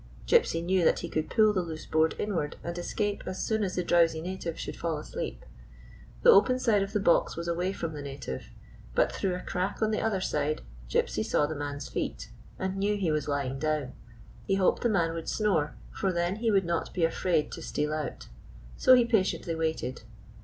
Gypsy 0.25 0.63
knew 0.65 0.83
that 0.83 1.01
he 1.01 1.09
could 1.09 1.29
pull 1.29 1.53
the 1.53 1.61
loose 1.61 1.85
board 1.85 2.15
inward 2.17 2.55
and 2.63 2.75
escape 2.75 3.21
as 3.27 3.39
soon 3.43 3.63
as 3.63 3.75
the 3.75 3.83
drowsy 3.83 4.19
native 4.19 4.57
should 4.57 4.75
fall 4.75 4.97
asleep. 4.97 5.45
The 6.23 6.31
open 6.31 6.57
side 6.57 6.81
of 6.81 6.93
the 6.93 6.99
box 6.99 7.35
was 7.35 7.47
away 7.47 7.71
from 7.71 7.93
the 7.93 8.01
native; 8.01 8.47
but 8.95 9.11
through 9.11 9.35
a 9.35 9.41
crack 9.41 9.79
on 9.79 9.91
the 9.91 10.01
other 10.01 10.19
side 10.19 10.63
Gypsy 10.89 11.23
saw 11.23 11.45
the 11.45 11.53
man's 11.53 11.87
feet, 11.87 12.31
and 12.57 12.77
knew 12.77 12.97
he 12.97 13.11
was 13.11 13.27
lying 13.27 13.59
down. 13.59 13.93
He 14.47 14.55
hoped 14.55 14.81
the 14.81 14.89
man 14.89 15.13
would 15.13 15.29
snore, 15.29 15.75
for 15.91 16.11
then 16.11 16.37
he 16.37 16.49
would 16.49 16.65
not 16.65 16.95
be 16.95 17.03
afraid 17.03 17.51
to 17.51 17.61
steal 17.61 17.93
out. 17.93 18.27
So 18.77 18.95
he 18.95 19.05
patiently 19.05 19.53
waited. 19.53 20.01